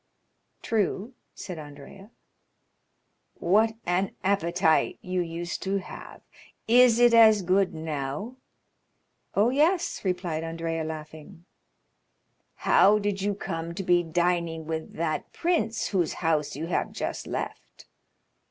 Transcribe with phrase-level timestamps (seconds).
[0.63, 2.09] "True," said Andrea.
[3.35, 6.21] "What an appetite you used to have!
[6.67, 8.37] Is it as good now?"
[9.35, 11.45] "Oh, yes," replied Andrea, laughing.
[12.65, 17.27] "How did you come to be dining with that prince whose house you have just
[17.27, 17.85] left?"